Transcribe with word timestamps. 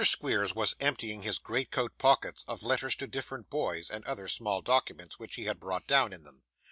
Squeers 0.03 0.55
was 0.55 0.75
emptying 0.79 1.21
his 1.21 1.37
great 1.37 1.69
coat 1.69 1.99
pockets 1.99 2.43
of 2.47 2.63
letters 2.63 2.95
to 2.95 3.05
different 3.05 3.51
boys, 3.51 3.87
and 3.87 4.03
other 4.05 4.27
small 4.27 4.63
documents, 4.63 5.19
which 5.19 5.35
he 5.35 5.45
had 5.45 5.59
brought 5.59 5.85
down 5.85 6.11
in 6.11 6.23
them. 6.23 6.41